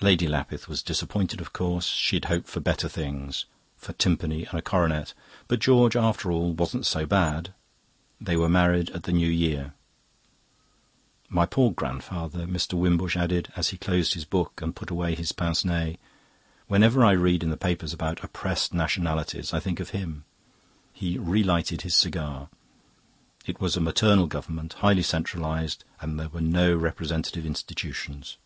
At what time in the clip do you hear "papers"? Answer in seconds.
17.58-17.92